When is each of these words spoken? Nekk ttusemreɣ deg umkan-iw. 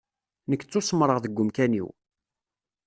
Nekk 0.49 0.61
ttusemreɣ 0.63 1.17
deg 1.19 1.39
umkan-iw. 1.41 1.87